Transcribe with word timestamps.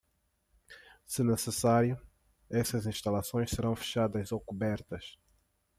Se 1.05 1.23
necessário, 1.23 1.95
essas 2.49 2.87
instalações 2.87 3.51
serão 3.51 3.75
fechadas 3.75 4.31
ou 4.31 4.39
cobertas. 4.39 5.15